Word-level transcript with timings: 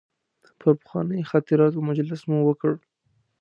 پر 0.59 0.71
پخوانیو 0.81 1.29
خاطراتو 1.31 1.85
مجلس 1.89 2.21
مو 2.29 2.37
وکړ. 2.45 2.73